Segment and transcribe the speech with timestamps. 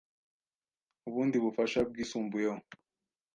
[1.07, 2.55] ubundi bufasha bwisumbuyeho